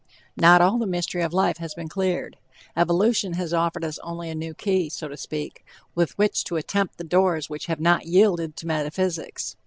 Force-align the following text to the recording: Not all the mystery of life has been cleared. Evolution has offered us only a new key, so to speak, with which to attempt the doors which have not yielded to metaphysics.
Not 0.35 0.61
all 0.63 0.79
the 0.79 0.87
mystery 0.87 1.21
of 1.21 1.31
life 1.31 1.57
has 1.57 1.75
been 1.75 1.87
cleared. 1.87 2.37
Evolution 2.75 3.33
has 3.33 3.53
offered 3.53 3.83
us 3.85 3.99
only 3.99 4.31
a 4.31 4.33
new 4.33 4.55
key, 4.55 4.89
so 4.89 5.07
to 5.07 5.15
speak, 5.15 5.63
with 5.93 6.17
which 6.17 6.43
to 6.45 6.55
attempt 6.57 6.97
the 6.97 7.03
doors 7.03 7.51
which 7.51 7.67
have 7.67 7.79
not 7.79 8.07
yielded 8.07 8.55
to 8.57 8.65
metaphysics. 8.65 9.55